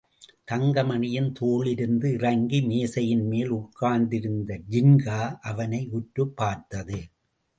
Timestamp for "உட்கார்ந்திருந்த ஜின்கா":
3.49-5.19